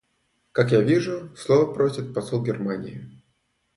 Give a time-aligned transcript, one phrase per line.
[0.51, 3.07] Как я вижу, слова просит посол Германии.